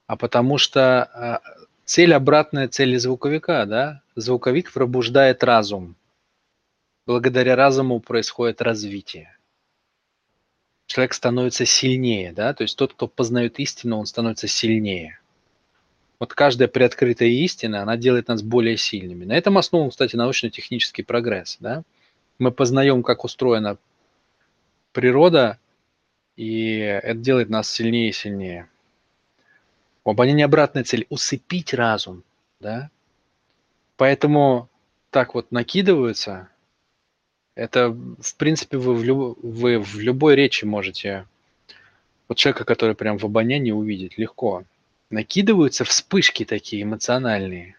А 0.06 0.16
потому 0.16 0.58
что 0.58 1.04
а, 1.04 1.40
цель 1.84 2.12
обратная 2.12 2.68
цели 2.68 2.96
звуковика, 2.96 3.64
да? 3.64 4.02
Звуковик 4.14 4.72
пробуждает 4.72 5.42
разум. 5.42 5.96
Благодаря 7.04 7.56
разуму 7.56 7.98
происходит 8.00 8.62
развитие. 8.62 9.36
Человек 10.86 11.14
становится 11.14 11.66
сильнее, 11.66 12.32
да? 12.32 12.54
То 12.54 12.62
есть 12.62 12.76
тот, 12.76 12.92
кто 12.94 13.08
познает 13.08 13.58
истину, 13.58 13.98
он 13.98 14.06
становится 14.06 14.46
сильнее. 14.46 15.18
Вот 16.20 16.34
каждая 16.34 16.68
приоткрытая 16.68 17.28
истина, 17.30 17.82
она 17.82 17.96
делает 17.96 18.28
нас 18.28 18.42
более 18.42 18.76
сильными. 18.76 19.24
На 19.24 19.32
этом 19.32 19.58
основан, 19.58 19.90
кстати, 19.90 20.14
научно-технический 20.14 21.02
прогресс, 21.02 21.56
да? 21.58 21.82
Мы 22.38 22.52
познаем, 22.52 23.02
как 23.02 23.24
устроена 23.24 23.78
природа, 24.92 25.58
и 26.36 26.76
это 26.76 27.18
делает 27.18 27.48
нас 27.48 27.68
сильнее 27.68 28.10
и 28.10 28.12
сильнее. 28.12 28.68
У 30.04 30.10
обоняния 30.10 30.44
обратная 30.44 30.84
цель– 30.84 31.06
усыпить 31.08 31.74
разум, 31.74 32.22
да? 32.60 32.90
Поэтому 33.96 34.68
так 35.10 35.34
вот 35.34 35.50
накидываются, 35.50 36.48
это, 37.54 37.90
в 37.90 38.36
принципе, 38.36 38.78
вы 38.78 38.94
в, 38.94 39.04
люб... 39.04 39.38
вы 39.42 39.78
в 39.78 39.98
любой 39.98 40.36
речи 40.36 40.64
можете 40.64 41.26
вот 42.28 42.38
человека, 42.38 42.64
который 42.64 42.94
прям 42.94 43.18
в 43.18 43.24
обонянии 43.24 43.72
увидеть 43.72 44.16
легко. 44.16 44.64
Накидываются 45.10 45.84
вспышки 45.84 46.44
такие 46.44 46.82
эмоциональные. 46.82 47.76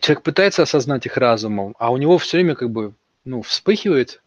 Человек 0.00 0.22
пытается 0.22 0.62
осознать 0.62 1.06
их 1.06 1.16
разумом, 1.16 1.74
а 1.78 1.90
у 1.90 1.96
него 1.96 2.18
все 2.18 2.36
время 2.36 2.54
как 2.54 2.70
бы, 2.70 2.92
ну, 3.24 3.40
вспыхивает 3.40 4.22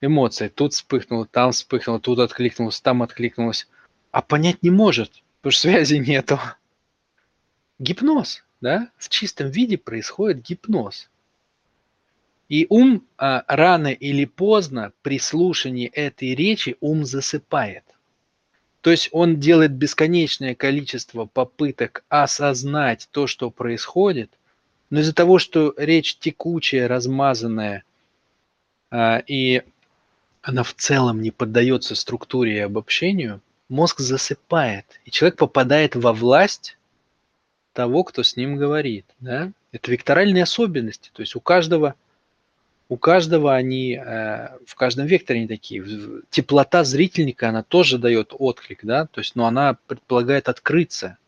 эмоция. 0.00 0.48
Тут 0.48 0.72
вспыхнуло, 0.72 1.26
там 1.26 1.52
вспыхнуло, 1.52 2.00
тут 2.00 2.18
откликнулось, 2.18 2.80
там 2.80 3.02
откликнулось. 3.02 3.68
А 4.10 4.22
понять 4.22 4.62
не 4.62 4.70
может, 4.70 5.22
потому 5.40 5.52
что 5.52 5.60
связи 5.62 5.96
нету. 5.96 6.40
Гипноз, 7.78 8.42
да? 8.62 8.90
В 8.96 9.10
чистом 9.10 9.50
виде 9.50 9.76
происходит 9.76 10.42
гипноз. 10.42 11.10
И 12.48 12.66
ум 12.68 13.04
а, 13.18 13.44
рано 13.48 13.88
или 13.88 14.24
поздно 14.24 14.92
при 15.02 15.18
слушании 15.18 15.88
этой 15.88 16.34
речи 16.34 16.76
ум 16.80 17.04
засыпает. 17.04 17.82
То 18.82 18.90
есть 18.92 19.08
он 19.10 19.40
делает 19.40 19.72
бесконечное 19.72 20.54
количество 20.54 21.24
попыток 21.24 22.04
осознать 22.08 23.08
то, 23.10 23.26
что 23.26 23.50
происходит, 23.50 24.30
но 24.90 25.00
из-за 25.00 25.12
того, 25.12 25.40
что 25.40 25.74
речь 25.76 26.18
текучая, 26.18 26.86
размазанная, 26.86 27.82
а, 28.90 29.22
и 29.26 29.62
она 30.42 30.62
в 30.62 30.74
целом 30.74 31.20
не 31.22 31.32
поддается 31.32 31.96
структуре 31.96 32.58
и 32.58 32.60
обобщению, 32.60 33.40
мозг 33.68 33.98
засыпает, 33.98 34.86
и 35.04 35.10
человек 35.10 35.36
попадает 35.36 35.96
во 35.96 36.12
власть 36.12 36.78
того, 37.72 38.04
кто 38.04 38.22
с 38.22 38.36
ним 38.36 38.56
говорит. 38.56 39.06
Да? 39.18 39.50
Это 39.72 39.90
векторальные 39.90 40.44
особенности. 40.44 41.10
То 41.12 41.22
есть 41.22 41.34
у 41.34 41.40
каждого 41.40 41.96
у 42.88 42.96
каждого 42.96 43.54
они, 43.54 43.94
э, 43.94 44.58
в 44.64 44.74
каждом 44.76 45.06
векторе 45.06 45.40
они 45.40 45.48
такие. 45.48 45.84
Теплота 46.30 46.84
зрительника, 46.84 47.48
она 47.48 47.62
тоже 47.62 47.98
дает 47.98 48.32
отклик, 48.32 48.84
да, 48.84 49.06
то 49.06 49.20
есть, 49.20 49.34
но 49.34 49.46
она 49.46 49.76
предполагает 49.86 50.48
открыться. 50.48 51.18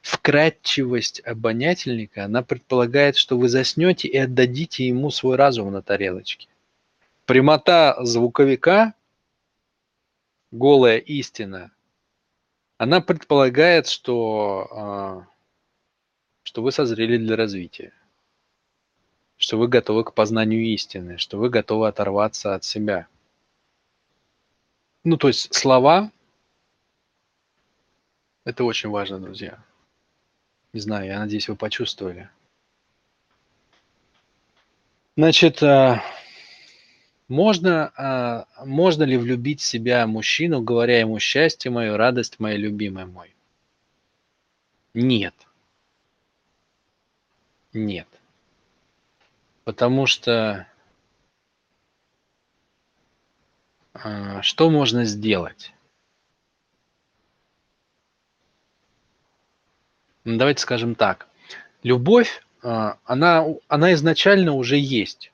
Вкрадчивость 0.00 1.20
обонятельника, 1.20 2.24
она 2.24 2.42
предполагает, 2.42 3.16
что 3.16 3.38
вы 3.38 3.48
заснете 3.48 4.08
и 4.08 4.16
отдадите 4.16 4.86
ему 4.86 5.10
свой 5.10 5.36
разум 5.36 5.72
на 5.72 5.82
тарелочке. 5.82 6.48
Прямота 7.24 7.96
звуковика, 8.00 8.94
голая 10.50 10.98
истина, 10.98 11.72
она 12.76 13.00
предполагает, 13.00 13.88
что, 13.88 14.68
а, 14.70 15.26
что 16.42 16.62
вы 16.62 16.70
созрели 16.70 17.16
для 17.16 17.36
развития 17.36 17.92
что 19.36 19.58
вы 19.58 19.68
готовы 19.68 20.04
к 20.04 20.14
познанию 20.14 20.62
истины, 20.62 21.18
что 21.18 21.38
вы 21.38 21.50
готовы 21.50 21.88
оторваться 21.88 22.54
от 22.54 22.64
себя. 22.64 23.06
Ну, 25.02 25.16
то 25.16 25.28
есть 25.28 25.52
слова– 25.54 26.10
это 28.44 28.64
очень 28.64 28.90
важно, 28.90 29.18
друзья. 29.18 29.58
Не 30.72 30.80
знаю, 30.80 31.06
я 31.06 31.18
надеюсь, 31.18 31.48
вы 31.48 31.56
почувствовали. 31.56 32.28
Значит, 35.16 35.62
а, 35.62 36.02
можно, 37.28 37.92
а, 37.96 38.46
можно 38.64 39.04
ли 39.04 39.16
влюбить 39.16 39.60
в 39.60 39.64
себя 39.64 40.06
мужчину, 40.06 40.60
говоря 40.60 40.98
ему 40.98 41.18
счастье 41.20 41.70
мое, 41.70 41.96
радость 41.96 42.40
моя, 42.40 42.56
любимый 42.56 43.06
мой? 43.06 43.34
Нет. 44.92 45.34
Нет. 47.72 48.08
Потому 49.64 50.06
что 50.06 50.66
а, 53.94 54.42
что 54.42 54.68
можно 54.70 55.04
сделать? 55.04 55.72
Ну, 60.24 60.36
давайте 60.38 60.60
скажем 60.60 60.94
так. 60.94 61.28
Любовь, 61.82 62.42
а, 62.62 62.98
она, 63.04 63.46
она 63.68 63.92
изначально 63.94 64.52
уже 64.52 64.76
есть 64.76 65.32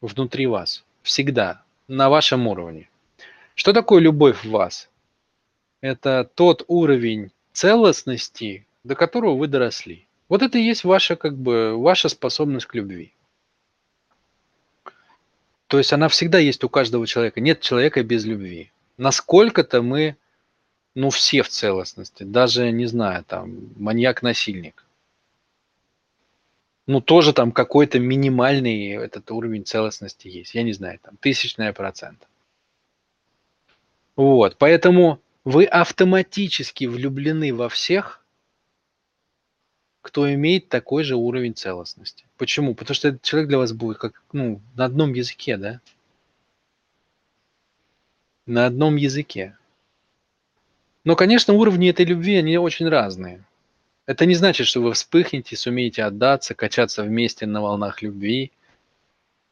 внутри 0.00 0.46
вас. 0.46 0.84
Всегда. 1.02 1.62
На 1.88 2.08
вашем 2.08 2.46
уровне. 2.48 2.90
Что 3.54 3.72
такое 3.72 4.00
любовь 4.00 4.44
в 4.44 4.50
вас? 4.50 4.90
Это 5.80 6.28
тот 6.34 6.64
уровень 6.66 7.30
целостности, 7.52 8.66
до 8.82 8.94
которого 8.94 9.36
вы 9.36 9.46
доросли. 9.46 10.06
Вот 10.28 10.42
это 10.42 10.58
и 10.58 10.62
есть 10.62 10.84
ваша, 10.84 11.14
как 11.14 11.36
бы, 11.36 11.76
ваша 11.80 12.08
способность 12.08 12.66
к 12.66 12.74
любви. 12.74 13.12
То 15.66 15.78
есть 15.78 15.92
она 15.92 16.08
всегда 16.08 16.38
есть 16.38 16.62
у 16.64 16.68
каждого 16.68 17.06
человека. 17.06 17.40
Нет 17.40 17.60
человека 17.60 18.02
без 18.02 18.24
любви. 18.24 18.70
Насколько-то 18.98 19.82
мы, 19.82 20.16
ну, 20.94 21.10
все 21.10 21.42
в 21.42 21.48
целостности. 21.48 22.22
Даже, 22.22 22.70
не 22.70 22.86
знаю, 22.86 23.24
там, 23.24 23.70
маньяк-насильник. 23.76 24.84
Ну, 26.86 27.00
тоже 27.00 27.32
там 27.32 27.50
какой-то 27.50 27.98
минимальный 27.98 28.90
этот 28.92 29.30
уровень 29.32 29.64
целостности 29.64 30.28
есть. 30.28 30.54
Я 30.54 30.62
не 30.62 30.72
знаю, 30.72 31.00
там, 31.02 31.16
тысячная 31.16 31.72
процента. 31.72 32.26
Вот, 34.14 34.56
поэтому 34.56 35.20
вы 35.44 35.64
автоматически 35.64 36.84
влюблены 36.84 37.52
во 37.52 37.68
всех, 37.68 38.24
кто 40.06 40.32
имеет 40.32 40.68
такой 40.68 41.02
же 41.02 41.16
уровень 41.16 41.54
целостности. 41.54 42.24
Почему? 42.38 42.76
Потому 42.76 42.94
что 42.94 43.08
этот 43.08 43.22
человек 43.22 43.48
для 43.48 43.58
вас 43.58 43.72
будет 43.72 43.98
как, 43.98 44.22
ну, 44.32 44.60
на 44.76 44.84
одном 44.84 45.12
языке, 45.12 45.56
да? 45.56 45.80
На 48.46 48.66
одном 48.66 48.94
языке. 48.94 49.56
Но, 51.02 51.16
конечно, 51.16 51.54
уровни 51.54 51.90
этой 51.90 52.04
любви, 52.04 52.36
они 52.36 52.56
очень 52.56 52.88
разные. 52.88 53.42
Это 54.06 54.26
не 54.26 54.36
значит, 54.36 54.68
что 54.68 54.80
вы 54.80 54.92
вспыхнете, 54.92 55.56
сумеете 55.56 56.04
отдаться, 56.04 56.54
качаться 56.54 57.02
вместе 57.02 57.44
на 57.46 57.60
волнах 57.60 58.00
любви 58.00 58.52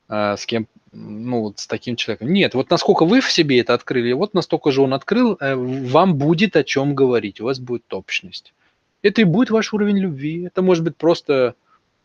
а, 0.06 0.36
с 0.36 0.46
кем, 0.46 0.68
ну, 0.92 1.40
вот 1.40 1.58
с 1.58 1.66
таким 1.66 1.96
человеком. 1.96 2.32
Нет, 2.32 2.54
вот 2.54 2.70
насколько 2.70 3.04
вы 3.04 3.20
в 3.20 3.32
себе 3.32 3.58
это 3.58 3.74
открыли, 3.74 4.12
вот 4.12 4.34
настолько 4.34 4.70
же 4.70 4.82
он 4.82 4.94
открыл, 4.94 5.36
э, 5.40 5.56
вам 5.56 6.14
будет 6.14 6.54
о 6.54 6.62
чем 6.62 6.94
говорить, 6.94 7.40
у 7.40 7.46
вас 7.46 7.58
будет 7.58 7.92
общность. 7.92 8.54
Это 9.04 9.20
и 9.20 9.24
будет 9.24 9.50
ваш 9.50 9.74
уровень 9.74 9.98
любви. 9.98 10.44
Это 10.44 10.62
может 10.62 10.82
быть 10.82 10.96
просто 10.96 11.54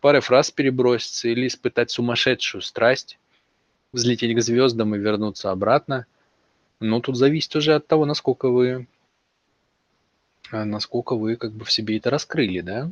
пара 0.02 0.20
фраз 0.20 0.52
переброситься 0.52 1.30
или 1.30 1.48
испытать 1.48 1.92
сумасшедшую 1.92 2.62
страсть, 2.62 3.18
взлететь 3.94 4.36
к 4.36 4.42
звездам 4.42 4.94
и 4.94 5.00
вернуться 5.00 5.50
обратно. 5.50 6.08
Но 6.82 7.00
тут 7.00 7.16
зависит 7.16 7.56
уже 7.56 7.76
от 7.76 7.88
того, 7.88 8.06
насколько 8.06 8.50
вы, 8.50 8.86
а, 10.52 10.66
насколько 10.66 11.16
вы 11.16 11.38
как 11.38 11.54
бы 11.54 11.64
в 11.64 11.72
себе 11.72 11.96
это 11.98 12.10
раскрыли, 12.10 12.60
да? 12.60 12.92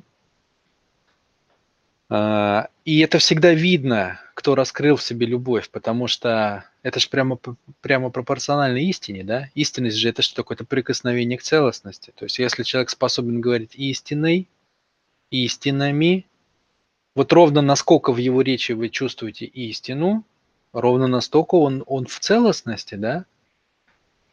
А, 2.09 2.69
и 2.85 2.99
это 2.99 3.19
всегда 3.19 3.53
видно, 3.53 4.19
кто 4.33 4.55
раскрыл 4.55 4.95
в 4.95 5.03
себе 5.03 5.25
любовь, 5.25 5.69
потому 5.69 6.07
что 6.07 6.65
это 6.83 6.99
же 6.99 7.09
прямо, 7.09 7.37
прямо 7.81 8.09
пропорционально 8.09 8.77
истине, 8.77 9.23
да? 9.23 9.49
Истинность 9.55 9.97
же 9.97 10.09
это 10.09 10.21
что 10.21 10.35
такое? 10.35 10.55
Это 10.55 10.63
прикосновение 10.63 11.37
к 11.37 11.43
целостности. 11.43 12.13
То 12.15 12.25
есть 12.25 12.39
если 12.39 12.63
человек 12.63 12.89
способен 12.89 13.41
говорить 13.41 13.75
истиной, 13.75 14.47
истинами, 15.31 16.25
вот 17.13 17.33
ровно 17.33 17.61
насколько 17.61 18.13
в 18.13 18.17
его 18.17 18.41
речи 18.41 18.71
вы 18.71 18.89
чувствуете 18.89 19.45
истину, 19.45 20.23
ровно 20.71 21.07
настолько 21.07 21.55
он, 21.55 21.83
он 21.87 22.05
в 22.05 22.19
целостности, 22.19 22.95
да? 22.95 23.25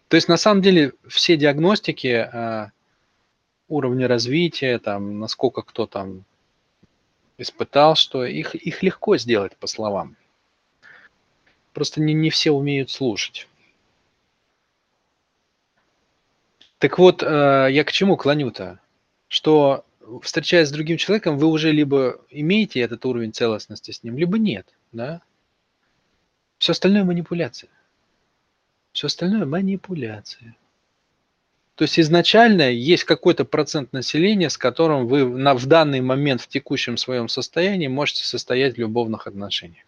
То 0.09 0.17
есть 0.17 0.29
на 0.29 0.37
самом 0.37 0.63
деле 0.63 0.93
все 1.09 1.37
диагностики 1.37 2.09
а, 2.09 2.71
уровня 3.69 4.07
развития, 4.07 4.79
там, 4.79 5.19
насколько 5.19 5.63
кто 5.63 5.87
там 5.87 6.25
испытал, 7.39 7.97
что 7.97 8.25
их, 8.25 8.55
их 8.55 8.83
легко 8.83 9.17
сделать 9.17 9.57
по 9.57 9.67
словам. 9.67 10.17
Просто 11.73 12.01
не, 12.01 12.15
не 12.15 12.31
все 12.31 12.53
умеют 12.53 12.91
слушать. 12.91 13.49
Так 16.79 16.99
вот, 16.99 17.23
э, 17.23 17.69
я 17.71 17.85
к 17.85 17.93
чему 17.93 18.17
клоню-то? 18.17 18.79
Что, 19.29 19.85
встречаясь 20.23 20.69
с 20.69 20.73
другим 20.73 20.97
человеком, 20.97 21.39
вы 21.39 21.47
уже 21.47 21.73
либо 21.73 22.21
имеете 22.31 22.81
этот 22.81 23.05
уровень 23.07 23.33
целостности 23.33 23.91
с 23.91 24.03
ним, 24.03 24.19
либо 24.19 24.39
нет, 24.39 24.69
да? 24.93 25.23
Все 26.59 26.73
остальное 26.73 27.05
манипуляция. 27.05 27.71
Все 28.93 29.07
остальное 29.07 29.45
манипуляция. 29.45 30.55
То 31.75 31.83
есть 31.83 31.99
изначально 31.99 32.71
есть 32.71 33.05
какой-то 33.05 33.45
процент 33.45 33.93
населения, 33.93 34.49
с 34.49 34.57
которым 34.57 35.09
вы 35.09 35.25
на, 35.27 35.55
в 35.55 35.67
данный 35.67 36.01
момент 36.01 36.41
в 36.41 36.49
текущем 36.49 36.97
своем 36.97 37.29
состоянии 37.29 37.89
можете 37.89 38.25
состоять 38.25 38.77
в 38.77 38.79
любовных 38.79 39.27
отношениях. 39.27 39.85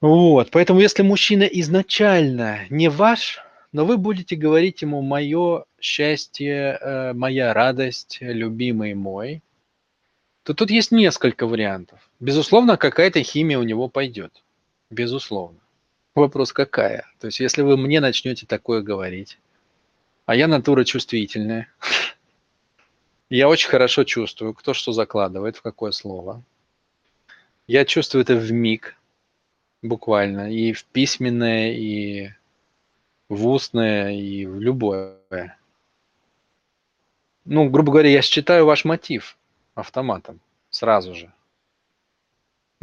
Вот, 0.00 0.50
поэтому 0.50 0.80
если 0.80 1.02
мужчина 1.02 1.44
изначально 1.44 2.66
не 2.70 2.90
ваш, 2.90 3.40
но 3.72 3.86
вы 3.86 3.96
будете 3.96 4.36
говорить 4.36 4.82
ему 4.82 5.00
«моё 5.00 5.64
счастье, 5.80 6.78
э, 6.80 7.12
моя 7.14 7.54
радость, 7.54 8.18
любимый 8.20 8.94
мой», 8.94 9.42
то 10.42 10.52
тут 10.52 10.70
есть 10.70 10.92
несколько 10.92 11.46
вариантов. 11.46 12.00
Безусловно, 12.20 12.76
какая-то 12.76 13.22
химия 13.22 13.58
у 13.58 13.62
него 13.62 13.88
пойдет. 13.88 14.42
Безусловно. 14.90 15.58
Вопрос 16.14 16.52
какая? 16.52 17.10
То 17.18 17.26
есть 17.26 17.40
если 17.40 17.62
вы 17.62 17.76
мне 17.76 18.00
начнете 18.00 18.46
такое 18.46 18.82
говорить, 18.82 19.38
а 20.26 20.36
я 20.36 20.46
натура 20.46 20.84
чувствительная, 20.84 21.68
я 23.30 23.48
очень 23.48 23.68
хорошо 23.68 24.04
чувствую, 24.04 24.54
кто 24.54 24.74
что 24.74 24.92
закладывает, 24.92 25.56
в 25.56 25.62
какое 25.62 25.90
слово. 25.90 26.42
Я 27.66 27.84
чувствую 27.84 28.22
это 28.22 28.36
в 28.36 28.52
миг, 28.52 28.96
буквально, 29.82 30.52
и 30.52 30.72
в 30.72 30.84
письменное, 30.84 31.72
и 31.72 32.30
в 33.28 33.46
устное, 33.46 34.12
и 34.12 34.46
в 34.46 34.60
любое. 34.60 35.58
Ну, 37.44 37.68
грубо 37.68 37.92
говоря, 37.92 38.10
я 38.10 38.22
считаю 38.22 38.66
ваш 38.66 38.84
мотив 38.84 39.36
автоматом 39.74 40.40
сразу 40.70 41.14
же. 41.14 41.32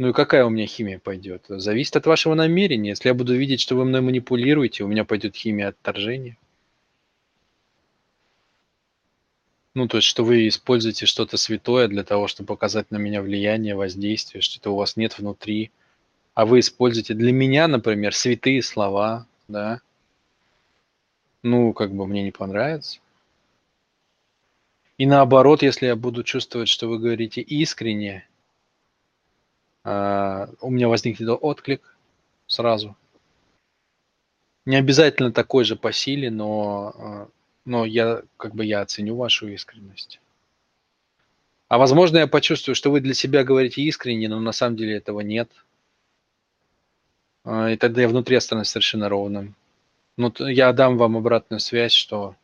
Ну 0.02 0.08
и 0.08 0.12
какая 0.12 0.44
у 0.44 0.50
меня 0.50 0.66
химия 0.66 0.98
пойдет? 0.98 1.44
Зависит 1.48 1.94
от 1.94 2.06
вашего 2.06 2.34
намерения. 2.34 2.90
Если 2.90 3.06
я 3.06 3.14
буду 3.14 3.36
видеть, 3.36 3.60
что 3.60 3.76
вы 3.76 3.84
мной 3.84 4.00
манипулируете, 4.00 4.82
у 4.82 4.88
меня 4.88 5.04
пойдет 5.04 5.36
химия 5.36 5.68
отторжения. 5.68 6.36
Ну, 9.74 9.86
то 9.86 9.98
есть, 9.98 10.08
что 10.08 10.24
вы 10.24 10.48
используете 10.48 11.06
что-то 11.06 11.36
святое 11.36 11.86
для 11.86 12.02
того, 12.02 12.26
чтобы 12.26 12.48
показать 12.48 12.90
на 12.90 12.96
меня 12.96 13.22
влияние, 13.22 13.76
воздействие, 13.76 14.42
что-то 14.42 14.72
у 14.72 14.76
вас 14.76 14.96
нет 14.96 15.16
внутри– 15.18 15.70
а 16.34 16.46
вы 16.46 16.60
используете 16.60 17.14
для 17.14 17.32
меня, 17.32 17.68
например, 17.68 18.14
святые 18.14 18.62
слова, 18.62 19.26
да, 19.48 19.80
ну, 21.42 21.72
как 21.72 21.92
бы 21.92 22.06
мне 22.06 22.22
не 22.22 22.30
понравится. 22.30 23.00
И 24.98 25.06
наоборот, 25.06 25.62
если 25.62 25.86
я 25.86 25.96
буду 25.96 26.22
чувствовать, 26.22 26.68
что 26.68 26.88
вы 26.88 26.98
говорите 26.98 27.40
искренне, 27.40 28.26
а, 29.84 30.48
у 30.60 30.70
меня 30.70 30.88
возникнет 30.88 31.28
отклик 31.28 31.96
сразу. 32.46 32.96
Не 34.64 34.76
обязательно 34.76 35.32
такой 35.32 35.64
же 35.64 35.76
по 35.76 35.92
силе, 35.92 36.30
но, 36.30 36.94
а, 36.96 37.28
но 37.64 37.84
я 37.84 38.22
как 38.36 38.54
бы 38.54 38.64
я 38.64 38.80
оценю 38.80 39.16
вашу 39.16 39.48
искренность. 39.48 40.20
А 41.68 41.78
возможно, 41.78 42.18
я 42.18 42.26
почувствую, 42.26 42.74
что 42.74 42.90
вы 42.90 43.00
для 43.00 43.14
себя 43.14 43.44
говорите 43.44 43.82
искренне, 43.82 44.28
но 44.28 44.40
на 44.40 44.52
самом 44.52 44.76
деле 44.76 44.96
этого 44.96 45.20
нет– 45.20 45.50
а, 47.44 47.70
и 47.70 47.76
тогда 47.76 48.02
я 48.02 48.08
внутри 48.08 48.36
останусь 48.36 48.68
совершенно 48.68 49.08
ровным. 49.08 49.54
Ну, 50.16 50.32
я 50.38 50.72
дам 50.72 50.96
вам 50.96 51.16
обратную 51.16 51.60
связь, 51.60 51.92
что, 51.92 52.36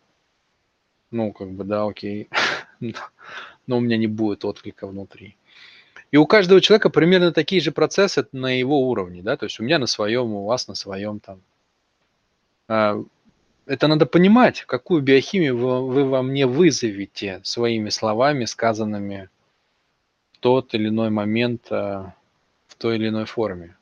ну, 1.11 1.33
как 1.33 1.51
бы, 1.51 1.65
да, 1.65 1.85
окей, 1.85 2.29
но 3.67 3.77
у 3.77 3.81
меня 3.81 3.97
не 3.97 4.07
будет 4.07 4.45
отклика 4.45 4.87
внутри. 4.87 5.37
И 6.11 6.17
у 6.17 6.27
каждого 6.27 6.61
человека 6.61 6.89
примерно 6.89 7.33
такие 7.33 7.61
же 7.61 7.71
процессы 7.71 8.27
на 8.33 8.59
его 8.59 8.89
уровне, 8.89 9.23
да, 9.23 9.37
то 9.37 9.45
есть 9.45 9.61
у 9.61 9.63
меня 9.63 9.79
на 9.79 9.87
своем, 9.87 10.33
у 10.33 10.47
вас 10.47 10.67
на 10.69 10.75
своем 10.75 11.21
там. 11.21 11.43
А, 12.67 13.03
это 13.67 13.89
надо 13.89 14.07
понимать, 14.07 14.63
какую 14.63 15.03
биохимию 15.03 15.59
вы, 15.59 15.87
вы 15.87 16.05
во 16.05 16.23
мне 16.23 16.47
вызовете 16.47 17.41
своими 17.45 17.91
словами, 17.91 18.47
сказанными 18.47 19.29
в 20.33 20.39
тот 20.39 20.73
или 20.73 20.89
иной 20.89 21.11
момент, 21.11 21.71
а, 21.71 22.15
в 22.67 22.77
той 22.77 22.97
или 22.97 23.09
иной 23.09 23.27
форме. 23.27 23.77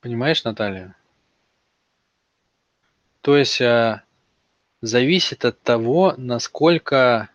Понимаешь, 0.00 0.44
Наталья? 0.44 0.94
То 3.22 3.36
есть 3.36 3.60
а, 3.62 4.02
зависит 4.82 5.46
от 5.46 5.60
того, 5.62 6.14
насколько, 6.18 7.30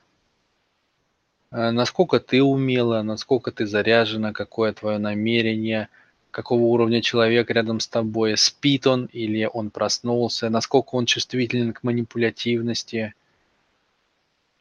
насколько 1.52 2.20
ты 2.20 2.42
умела, 2.42 3.02
насколько 3.02 3.52
ты 3.52 3.68
заряжена, 3.68 4.34
какое 4.34 4.74
твое 4.74 4.98
намерение, 4.98 5.90
какого 6.32 6.62
уровня 6.62 7.02
человек 7.02 7.50
рядом 7.50 7.80
с 7.80 7.88
тобой, 7.88 8.38
спит 8.38 8.88
он 8.88 9.06
или 9.06 9.50
он 9.52 9.70
проснулся, 9.70 10.50
насколько 10.50 10.96
он 10.96 11.06
чувствителен 11.06 11.74
к 11.74 11.84
манипулятивности. 11.84 13.14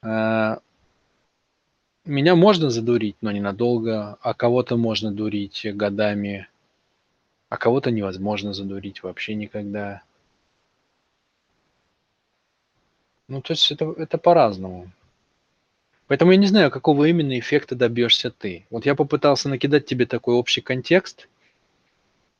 А, 0.02 0.58
меня 2.04 2.34
можно 2.34 2.70
задурить, 2.70 3.16
но 3.20 3.30
ненадолго, 3.30 4.18
а 4.20 4.34
кого-то 4.34 4.76
можно 4.76 5.12
дурить 5.12 5.66
годами– 5.74 6.48
а 7.50 7.56
кого-то 7.56 7.90
невозможно 7.90 8.54
задурить 8.54 9.02
вообще 9.02 9.34
никогда. 9.34 10.02
Ну, 13.26 13.42
то 13.42 13.52
есть 13.52 13.70
это, 13.72 13.92
это 13.98 14.18
по-разному. 14.18 14.90
Поэтому 16.10 16.32
я 16.32 16.38
не 16.38 16.48
знаю, 16.48 16.72
какого 16.72 17.04
именно 17.04 17.38
эффекта 17.38 17.76
добьешься 17.76 18.32
ты. 18.32 18.66
Вот 18.68 18.84
я 18.84 18.96
попытался 18.96 19.48
накидать 19.48 19.86
тебе 19.86 20.06
такой 20.06 20.34
общий 20.34 20.60
контекст, 20.60 21.28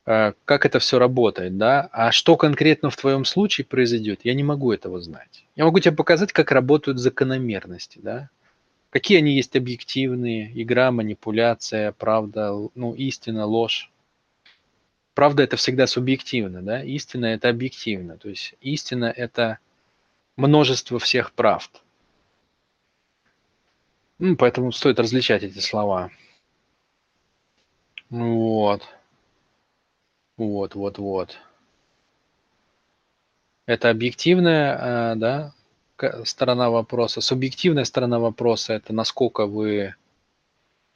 э, 0.05 0.33
как 0.43 0.65
это 0.65 0.79
все 0.79 0.99
работает, 0.99 1.57
да, 1.57 1.87
а 1.93 2.11
что 2.11 2.35
конкретно 2.35 2.89
в 2.89 2.97
твоем 2.97 3.23
случае 3.23 3.63
произойдет, 3.63 4.25
я 4.25 4.33
не 4.33 4.43
могу 4.43 4.73
этого 4.73 4.99
знать. 4.99 5.45
Я 5.55 5.63
могу 5.63 5.79
тебе 5.79 5.95
показать, 5.95 6.33
как 6.33 6.51
работают 6.51 6.99
закономерности, 6.99 7.99
да, 8.03 8.29
какие 8.89 9.19
они 9.19 9.37
есть 9.37 9.55
объективные, 9.55 10.51
игра, 10.61 10.91
манипуляция, 10.91 11.93
правда, 11.93 12.53
ну, 12.75 12.93
истина, 12.93 13.45
ложь 13.45 13.89
правда 15.13 15.43
это 15.43 15.55
всегда 15.55 15.87
субъективно, 15.87 16.61
да, 16.61 16.83
истина 16.83 17.27
это 17.27 17.47
объективно, 17.47 18.17
то 18.17 18.27
есть 18.27 18.53
истина 18.59 19.05
это 19.05 19.59
множество 20.35 20.99
всех 20.99 21.31
правд. 21.31 21.69
Поэтому 24.37 24.71
стоит 24.71 24.99
различать 24.99 25.41
эти 25.41 25.57
слова. 25.57 26.11
Вот. 28.11 28.83
Вот, 30.37 30.75
вот, 30.75 30.97
вот. 30.99 31.37
Это 33.65 33.89
объективная, 33.89 34.77
а, 34.79 35.15
да, 35.15 35.53
сторона 36.23 36.69
вопроса. 36.69 37.21
Субъективная 37.21 37.83
сторона 37.83 38.19
вопроса– 38.19 38.73
это 38.75 38.93
насколько 38.93 39.47
вы, 39.47 39.95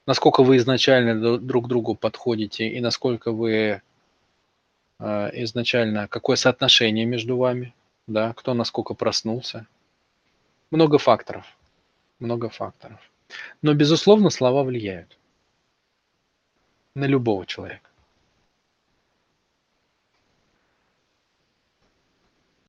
насколько 0.06 0.44
вы 0.44 0.58
изначально 0.58 1.40
друг 1.40 1.68
другу 1.68 1.96
подходите 1.96 2.68
и 2.68 2.80
насколько 2.80 3.32
вы 3.32 3.82
а, 5.00 5.30
изначально, 5.34 6.08
какое 6.08 6.36
соотношение 6.36 7.06
между 7.06 7.38
вами, 7.38 7.74
да, 8.06 8.34
кто 8.34 8.54
насколько 8.54 8.94
проснулся. 8.94 9.66
Много 10.70 11.00
факторов, 11.00 11.46
много 12.20 12.50
факторов. 12.50 13.00
Но, 13.62 13.74
безусловно, 13.74 14.30
слова 14.30 14.64
влияют 14.64 15.18
на 16.96 17.06
любого 17.06 17.46
человека. 17.46 17.90